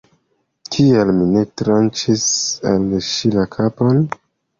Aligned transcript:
Kial 0.75 1.11
mi 1.17 1.27
ne 1.33 1.43
tranĉis 1.61 2.23
al 2.71 2.87
ŝi 3.09 3.31
la 3.37 3.45
kapon? 3.57 4.01